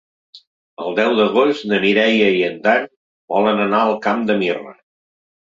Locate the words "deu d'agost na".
0.99-1.79